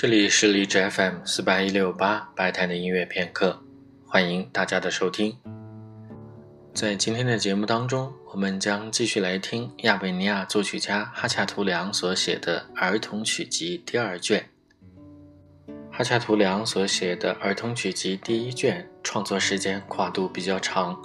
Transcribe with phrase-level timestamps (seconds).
[0.00, 3.60] 这里是荔枝 FM 四八一六八白谈的音乐片刻，
[4.06, 5.36] 欢迎大家的收听。
[6.72, 14.48] 在今天的节目当中，我们将继续来听亚美尼亚作曲家哈恰图良所写的儿童曲集第二卷。
[15.90, 20.96] 哈恰图良所写的儿童曲集第一卷创作时间跨度比较长，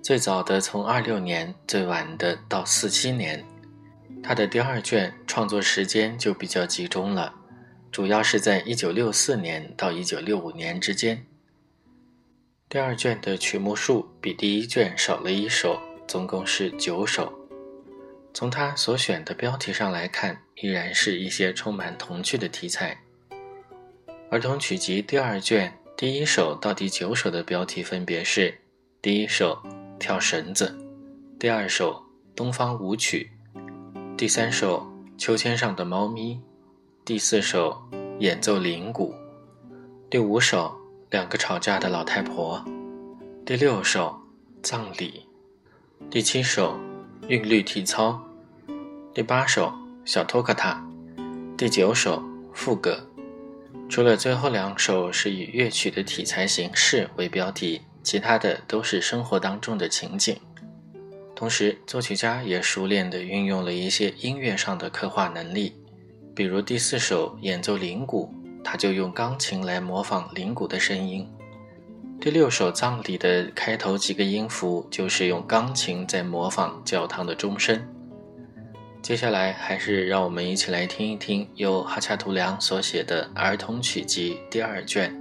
[0.00, 3.44] 最早的从二六年，最晚的到四七年。
[4.22, 7.34] 他的第二卷创作时间就比较集中了。
[7.92, 11.26] 主要是在一九六四年到一九六五年之间。
[12.68, 17.32] 第二卷的曲目数比第一卷少了一首，总共是九首。
[18.32, 22.96] 从他所选的标题上来看，依然是一些充满童趣的题材。
[24.30, 28.56] 儿童曲集第二卷第一首到第九首的标题分别是：
[29.02, 29.60] 第一首
[29.98, 30.78] 跳绳子，
[31.40, 32.04] 第二首
[32.36, 33.32] 东方舞曲，
[34.16, 36.40] 第三首秋千上的猫咪。
[37.10, 37.76] 第四首
[38.20, 39.12] 演奏铃鼓，
[40.08, 40.72] 第五首
[41.10, 42.64] 两个吵架的老太婆，
[43.44, 44.16] 第六首
[44.62, 45.26] 葬礼，
[46.08, 46.78] 第七首
[47.26, 48.22] 韵律体操，
[49.12, 49.72] 第八首
[50.04, 50.88] 小托克塔，
[51.58, 52.22] 第九首
[52.54, 53.04] 副歌。
[53.88, 60.36] 除了最后两首是以乐曲的题材形式为标题，其他的都是生活当中的情景。
[61.34, 65.74] 同时，作曲家也熟练地运用了一些音乐上的刻画能力。
[66.40, 68.32] 比如第四首演奏铃鼓，
[68.64, 71.26] 他就用钢琴来模仿铃鼓的声音；
[72.18, 77.78] 第六首葬礼的开头几个音符，就是用钢琴在模仿教堂的钟声。
[79.02, 85.19] 接下来，还是让我们一起来听一听由哈恰图良所写的儿童曲集第二卷。